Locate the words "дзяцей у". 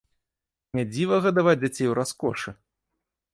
1.65-1.93